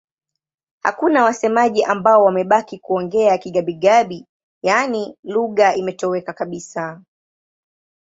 [0.83, 4.25] Hakuna wasemaji ambao wamebaki kuongea Kigabi-Gabi,
[4.61, 7.01] yaani lugha imetoweka kabisa.